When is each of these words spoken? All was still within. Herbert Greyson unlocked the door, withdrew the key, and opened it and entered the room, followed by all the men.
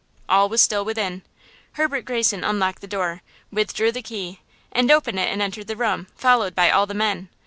All 0.27 0.49
was 0.49 0.61
still 0.63 0.83
within. 0.83 1.21
Herbert 1.73 2.05
Greyson 2.05 2.43
unlocked 2.43 2.81
the 2.81 2.87
door, 2.87 3.21
withdrew 3.51 3.91
the 3.91 4.01
key, 4.01 4.39
and 4.71 4.89
opened 4.89 5.19
it 5.19 5.29
and 5.29 5.43
entered 5.43 5.67
the 5.67 5.75
room, 5.77 6.07
followed 6.15 6.55
by 6.55 6.71
all 6.71 6.87
the 6.87 6.95
men. 6.95 7.29